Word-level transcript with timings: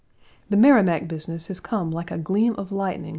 The 0.49 0.57
Merrimac 0.57 1.01
4 1.03 1.07
business 1.07 1.45
has 1.49 1.59
come 1.59 1.91
like 1.91 2.09
a 2.09 2.17
gleam 2.17 2.55
of 2.55 2.71
lightning 2.71 3.09
1. 3.09 3.09